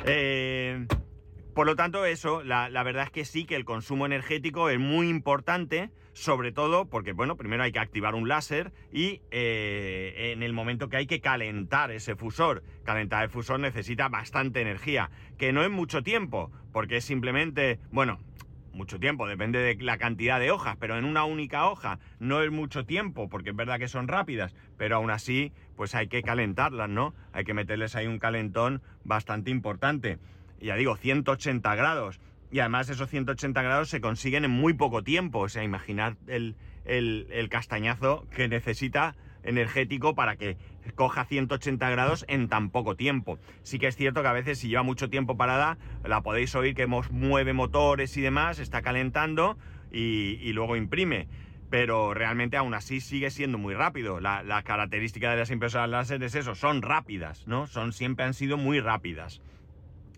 Eh, 0.04 0.87
por 1.54 1.66
lo 1.66 1.76
tanto, 1.76 2.04
eso, 2.04 2.42
la, 2.42 2.68
verdad 2.82 3.04
es 3.04 3.11
que 3.11 3.25
sí 3.25 3.44
que 3.46 3.56
el 3.56 3.64
consumo 3.64 4.06
energético 4.06 4.68
es 4.68 4.78
muy 4.78 5.08
importante, 5.08 5.90
sobre 6.14 6.52
todo 6.52 6.88
porque, 6.88 7.12
bueno, 7.12 7.37
primero 7.37 7.64
hay 7.64 7.73
que 7.73 7.80
activar 7.80 8.14
un 8.14 8.28
láser 8.28 8.73
y 8.90 9.21
eh, 9.30 10.33
en 10.33 10.42
el 10.42 10.52
momento 10.52 10.88
que 10.88 10.97
hay 10.97 11.06
que 11.06 11.21
calentar 11.21 11.90
ese 11.90 12.16
fusor. 12.16 12.62
Calentar 12.85 13.25
el 13.25 13.30
fusor 13.30 13.61
necesita 13.61 14.09
bastante 14.09 14.62
energía, 14.62 15.11
que 15.37 15.52
no 15.52 15.62
es 15.62 15.71
mucho 15.71 16.02
tiempo, 16.02 16.50
porque 16.73 16.97
es 16.97 17.04
simplemente, 17.04 17.80
bueno, 17.90 18.21
mucho 18.73 18.99
tiempo, 18.99 19.26
depende 19.26 19.59
de 19.59 19.76
la 19.83 19.99
cantidad 19.99 20.40
de 20.40 20.50
hojas, 20.50 20.76
pero 20.80 20.97
en 20.97 21.04
una 21.04 21.25
única 21.25 21.68
hoja 21.68 21.99
no 22.18 22.42
es 22.42 22.50
mucho 22.50 22.87
tiempo, 22.87 23.28
porque 23.28 23.50
es 23.50 23.56
verdad 23.56 23.78
que 23.78 23.88
son 23.88 24.09
rápidas, 24.09 24.54
pero 24.78 24.97
aún 24.97 25.11
así, 25.11 25.52
pues 25.76 25.94
hay 25.94 26.09
que 26.09 26.23
calentarlas, 26.23 26.88
¿no? 26.88 27.14
Hay 27.33 27.44
que 27.44 27.54
meterles 27.54 27.94
ahí 27.94 28.06
un 28.06 28.18
calentón 28.18 28.83
bastante 29.04 29.50
importante 29.50 30.18
ya 30.64 30.76
digo, 30.76 30.97
180 30.97 31.75
grados. 31.75 32.21
Y 32.50 32.60
además 32.60 32.88
esos 32.88 33.10
180 33.10 33.62
grados 33.62 33.88
se 33.88 34.00
consiguen 34.00 34.44
en 34.44 34.50
muy 34.50 34.74
poco 34.74 35.02
tiempo. 35.02 35.40
O 35.40 35.48
sea, 35.48 35.64
imaginar 35.64 36.16
el, 36.26 36.56
castañazo 37.50 38.26
que 38.34 38.48
necesita 38.48 39.16
energético 39.42 40.14
para 40.14 40.36
que 40.36 40.56
coja 40.94 41.24
180 41.24 41.90
grados 41.90 42.24
en 42.28 42.48
tan 42.48 42.70
poco 42.70 42.96
tiempo. 42.96 43.38
Sí 43.62 43.78
que 43.78 43.88
es 43.88 43.96
cierto 43.96 44.22
que 44.22 44.28
a 44.28 44.32
veces 44.32 44.58
si 44.58 44.68
lleva 44.68 44.82
mucho 44.82 45.10
tiempo 45.10 45.36
parada, 45.36 45.78
la 46.04 46.22
podéis 46.22 46.54
oír 46.54 46.74
que 46.74 46.86
mueve 46.86 47.52
motores 47.52 48.16
y 48.16 48.20
demás, 48.20 48.58
está 48.58 48.82
calentando 48.82 49.58
y, 49.90 50.52
luego 50.52 50.76
imprime. 50.76 51.28
Pero 51.70 52.14
realmente 52.14 52.56
aún 52.56 52.72
así 52.74 53.00
sigue 53.00 53.30
siendo 53.30 53.58
muy 53.58 53.74
rápido. 53.74 54.20
La, 54.20 54.42
la 54.42 54.62
característica 54.62 55.30
de 55.30 55.38
las 55.38 55.50
impresoras 55.50 55.90
láser 55.90 56.22
es 56.22 56.34
eso, 56.34 56.54
son 56.54 56.82
rápidas, 56.82 57.46
¿no? 57.46 57.66
Son, 57.66 57.92
siempre 57.92 58.24
han 58.24 58.34
sido 58.34 58.56
muy 58.56 58.80
rápidas 58.80 59.40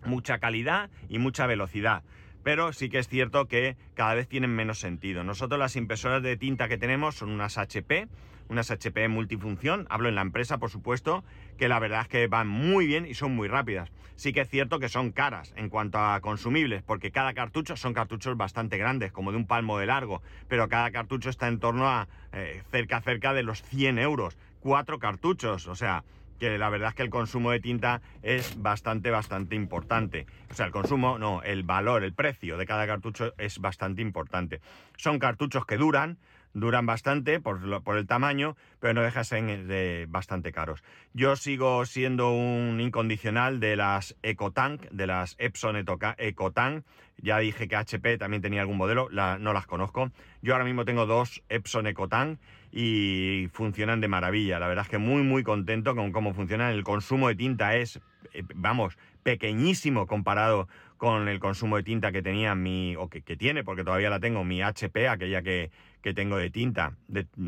mucha 0.07 0.39
calidad 0.39 0.89
y 1.07 1.19
mucha 1.19 1.45
velocidad. 1.45 2.03
Pero 2.43 2.73
sí 2.73 2.89
que 2.89 2.97
es 2.97 3.07
cierto 3.07 3.47
que 3.47 3.75
cada 3.93 4.15
vez 4.15 4.27
tienen 4.27 4.55
menos 4.55 4.79
sentido. 4.79 5.23
Nosotros 5.23 5.59
las 5.59 5.75
impresoras 5.75 6.23
de 6.23 6.37
tinta 6.37 6.67
que 6.67 6.77
tenemos 6.77 7.15
son 7.15 7.29
unas 7.29 7.57
HP, 7.57 8.07
unas 8.49 8.71
HP 8.71 9.07
multifunción. 9.09 9.85
Hablo 9.89 10.09
en 10.09 10.15
la 10.15 10.21
empresa, 10.21 10.57
por 10.57 10.69
supuesto, 10.69 11.23
que 11.57 11.67
la 11.67 11.79
verdad 11.79 12.01
es 12.01 12.07
que 12.07 12.27
van 12.27 12.47
muy 12.47 12.87
bien 12.87 13.05
y 13.05 13.13
son 13.13 13.35
muy 13.35 13.47
rápidas. 13.47 13.91
Sí 14.15 14.33
que 14.33 14.41
es 14.41 14.49
cierto 14.49 14.79
que 14.79 14.89
son 14.89 15.11
caras 15.11 15.53
en 15.57 15.69
cuanto 15.69 15.99
a 15.99 16.19
consumibles, 16.21 16.83
porque 16.83 17.11
cada 17.11 17.33
cartucho 17.33 17.75
son 17.75 17.93
cartuchos 17.93 18.35
bastante 18.35 18.77
grandes, 18.77 19.11
como 19.11 19.31
de 19.31 19.37
un 19.37 19.45
palmo 19.45 19.77
de 19.77 19.85
largo, 19.85 20.21
pero 20.47 20.69
cada 20.69 20.89
cartucho 20.91 21.29
está 21.29 21.47
en 21.47 21.59
torno 21.59 21.87
a 21.87 22.07
eh, 22.31 22.63
cerca, 22.71 23.01
cerca 23.01 23.33
de 23.33 23.43
los 23.43 23.61
100 23.61 23.99
euros. 23.99 24.37
Cuatro 24.59 24.99
cartuchos, 24.99 25.67
o 25.67 25.75
sea, 25.75 26.03
que 26.39 26.57
la 26.57 26.69
verdad 26.69 26.89
es 26.89 26.95
que 26.95 27.03
el 27.03 27.09
consumo 27.09 27.51
de 27.51 27.59
tinta 27.59 28.01
es 28.21 28.61
bastante, 28.61 29.11
bastante 29.11 29.55
importante. 29.55 30.25
O 30.49 30.53
sea, 30.53 30.65
el 30.65 30.71
consumo, 30.71 31.17
no, 31.19 31.41
el 31.43 31.63
valor, 31.63 32.03
el 32.03 32.13
precio 32.13 32.57
de 32.57 32.65
cada 32.65 32.87
cartucho 32.87 33.33
es 33.37 33.59
bastante 33.59 34.01
importante. 34.01 34.61
Son 34.97 35.19
cartuchos 35.19 35.65
que 35.65 35.77
duran, 35.77 36.17
duran 36.53 36.85
bastante 36.85 37.39
por, 37.39 37.59
el 37.97 38.07
tamaño, 38.07 38.55
pero 38.79 38.93
no 38.93 39.01
dejan 39.01 39.67
de 39.67 40.05
bastante 40.09 40.51
caros. 40.51 40.83
Yo 41.13 41.35
sigo 41.35 41.85
siendo 41.85 42.31
un 42.31 42.79
incondicional 42.79 43.59
de 43.59 43.75
las 43.75 44.15
EcoTank, 44.23 44.83
de 44.89 45.07
las 45.07 45.35
Epson 45.37 45.75
EcoTank. 46.17 46.83
Ya 47.19 47.39
dije 47.39 47.67
que 47.67 47.75
HP 47.75 48.17
también 48.17 48.41
tenía 48.41 48.61
algún 48.61 48.77
modelo, 48.77 49.09
no 49.09 49.53
las 49.53 49.65
conozco. 49.65 50.11
Yo 50.41 50.53
ahora 50.53 50.65
mismo 50.65 50.85
tengo 50.85 51.05
dos 51.05 51.43
Epson 51.49 51.87
EcoTank 51.87 52.39
y 52.71 53.49
funcionan 53.53 54.01
de 54.01 54.07
maravilla. 54.07 54.59
La 54.59 54.67
verdad 54.67 54.85
es 54.85 54.89
que 54.89 54.97
muy, 54.97 55.23
muy 55.23 55.43
contento 55.43 55.95
con 55.95 56.11
cómo 56.11 56.33
funcionan. 56.33 56.73
El 56.73 56.83
consumo 56.83 57.27
de 57.27 57.35
tinta 57.35 57.75
es, 57.75 57.99
eh, 58.33 58.43
vamos, 58.53 58.97
pequeñísimo 59.23 60.07
comparado 60.07 60.67
con 60.97 61.27
el 61.27 61.39
consumo 61.39 61.77
de 61.77 61.83
tinta 61.83 62.11
que 62.11 62.21
tenía 62.21 62.55
mi, 62.55 62.95
o 62.95 63.09
que, 63.09 63.21
tiene, 63.21 63.63
porque 63.63 63.83
todavía 63.83 64.09
la 64.09 64.19
tengo, 64.19 64.43
mi 64.43 64.61
HP, 64.61 65.07
aquella 65.07 65.41
que, 65.41 65.71
tengo 66.15 66.37
de 66.37 66.49
tinta, 66.49 66.95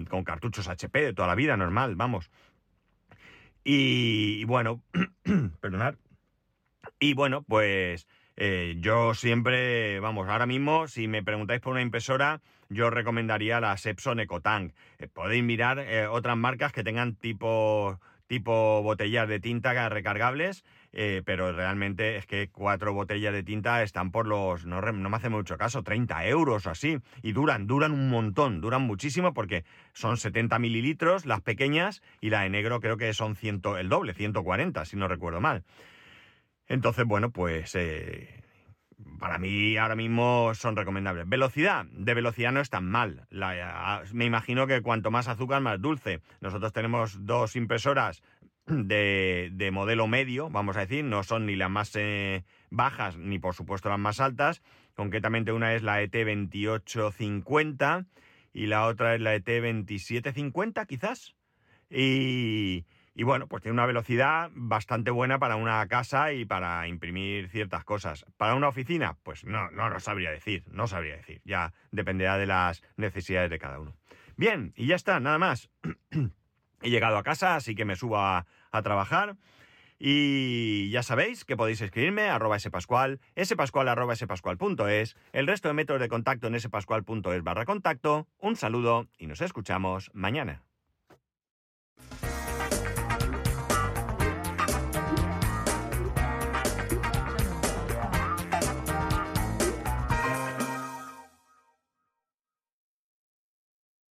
con 0.09 0.23
cartuchos 0.23 0.67
HP 0.67 1.01
de 1.01 1.13
toda 1.13 1.29
la 1.29 1.35
vida, 1.35 1.55
normal, 1.55 1.95
vamos. 1.95 2.29
Y, 3.63 4.43
bueno, 4.45 4.81
perdonad. 5.61 5.95
Y 6.99 7.13
bueno, 7.13 7.43
pues 7.43 8.07
eh, 8.35 8.75
yo 8.79 9.13
siempre, 9.13 9.99
vamos, 9.99 10.27
ahora 10.27 10.45
mismo, 10.45 10.87
si 10.87 11.07
me 11.07 11.23
preguntáis 11.23 11.61
por 11.61 11.73
una 11.73 11.81
impresora, 11.81 12.41
yo 12.69 12.89
recomendaría 12.89 13.59
la 13.59 13.75
Sepson 13.77 14.19
EcoTank. 14.19 14.73
Eh, 14.99 15.07
podéis 15.07 15.43
mirar 15.43 15.79
eh, 15.79 16.07
otras 16.07 16.37
marcas 16.37 16.71
que 16.71 16.83
tengan 16.83 17.15
tipo, 17.15 17.99
tipo 18.29 18.83
botellas 18.83 19.27
de 19.27 19.39
tinta 19.39 19.89
recargables, 19.89 20.63
pero 21.25 21.51
realmente 21.51 22.15
es 22.15 22.27
que 22.27 22.47
cuatro 22.49 22.93
botellas 22.93 23.33
de 23.33 23.41
tinta 23.41 23.81
están 23.81 24.11
por 24.11 24.27
los, 24.27 24.67
no, 24.67 24.81
no, 24.81 25.09
me 25.09 25.17
hace 25.17 25.29
mucho 25.29 25.57
caso, 25.57 25.81
30 25.81 26.27
euros 26.27 26.67
o 26.67 26.69
así, 26.69 26.99
y 27.23 27.31
duran, 27.31 27.65
duran 27.65 27.91
un 27.91 28.07
montón, 28.09 28.61
duran 28.61 28.83
muchísimo 28.83 29.33
porque 29.33 29.65
son 29.93 30.17
70 30.17 30.59
mililitros 30.59 31.25
las 31.25 31.41
pequeñas 31.41 32.03
y 32.21 32.29
la 32.29 32.41
de 32.41 32.51
negro 32.51 32.79
creo 32.79 32.97
que 32.97 33.11
son 33.13 33.35
100, 33.35 33.61
el 33.79 33.89
doble, 33.89 34.13
140, 34.13 34.85
si 34.85 34.95
no 34.95 35.07
recuerdo 35.07 35.41
mal. 35.41 35.63
Entonces, 36.67 37.05
bueno, 37.05 37.31
pues 37.31 37.73
eh, 37.73 38.38
para 39.19 39.37
mí 39.37 39.77
ahora 39.77 39.95
mismo 39.95 40.53
son 40.55 40.75
recomendables. 40.75 41.27
Velocidad, 41.27 41.85
de 41.91 42.13
velocidad 42.13 42.51
no 42.51 42.61
es 42.61 42.69
tan 42.69 42.85
mal. 42.85 43.27
me 44.13 44.25
imagino 44.25 44.67
que 44.67 44.81
cuanto 44.81 45.11
más 45.11 45.27
azúcar, 45.27 45.61
más 45.61 45.81
dulce. 45.81 46.21
Nosotros 46.41 46.73
tenemos 46.73 47.25
dos 47.25 47.55
impresoras 47.55 48.21
de, 48.69 49.69
modelo 49.71 50.07
medio, 50.07 50.49
vamos 50.49 50.77
a 50.77 50.81
decir, 50.81 51.03
no 51.03 51.23
son 51.23 51.45
ni 51.45 51.55
las 51.55 51.69
más 51.69 51.91
eh, 51.95 52.43
bajas 52.69 53.17
ni 53.17 53.39
por 53.39 53.55
supuesto 53.55 53.89
las 53.89 53.99
más 53.99 54.19
altas. 54.19 54.61
Concretamente 54.95 55.51
una 55.51 55.75
es 55.75 55.83
la 55.83 56.01
ET2850 56.01 58.05
y 58.53 58.67
la 58.67 58.85
otra 58.85 59.15
es 59.15 59.21
la 59.21 59.35
ET2750 59.35 60.85
quizás. 60.87 61.35
Y, 61.89 62.85
y 63.19 63.23
bueno, 63.23 63.47
pues 63.47 63.61
tiene 63.61 63.73
una 63.73 63.85
velocidad 63.85 64.49
bastante 64.53 65.11
buena 65.11 65.39
para 65.39 65.57
una 65.57 65.85
casa 65.89 66.31
y 66.31 66.45
para 66.45 66.87
imprimir 66.87 67.49
ciertas 67.49 67.83
cosas. 67.83 68.25
Para 68.37 68.55
una 68.55 68.69
oficina, 68.69 69.17
pues 69.23 69.43
no, 69.43 69.69
no 69.71 69.89
lo 69.89 69.99
sabría 69.99 70.31
decir, 70.31 70.63
no 70.71 70.87
sabría 70.87 71.17
decir. 71.17 71.41
Ya 71.43 71.73
dependerá 71.91 72.37
de 72.37 72.45
las 72.45 72.81
necesidades 72.95 73.49
de 73.49 73.59
cada 73.59 73.77
uno. 73.81 73.93
Bien, 74.37 74.71
y 74.77 74.87
ya 74.87 74.95
está, 74.95 75.19
nada 75.19 75.37
más. 75.37 75.69
He 76.81 76.89
llegado 76.89 77.17
a 77.17 77.23
casa, 77.23 77.57
así 77.57 77.75
que 77.75 77.83
me 77.83 77.97
subo 77.97 78.19
a, 78.19 78.45
trabajar. 78.83 79.35
Y 79.99 80.89
ya 80.91 81.03
sabéis 81.03 81.43
que 81.43 81.57
podéis 81.57 81.81
escribirme 81.81 82.29
a 82.29 82.35
arroba 82.35 82.57
spascual, 82.57 83.19
spascual 83.43 83.89
arroba 83.89 84.15
spascual.es, 84.15 85.17
el 85.33 85.45
resto 85.45 85.67
de 85.67 85.73
métodos 85.73 85.99
de 85.99 86.07
contacto 86.07 86.47
en 86.47 86.57
spascual.es 86.57 87.43
barra 87.43 87.65
contacto. 87.65 88.29
Un 88.39 88.55
saludo 88.55 89.09
y 89.17 89.27
nos 89.27 89.41
escuchamos 89.41 90.09
mañana. 90.13 90.68